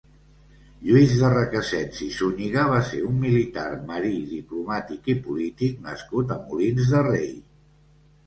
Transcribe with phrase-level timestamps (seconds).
[0.85, 6.39] Lluís de Requesens i Zúñiga va ser un militar, marí, diplomàtic i polític nascut a
[6.47, 7.31] Molins de Rei.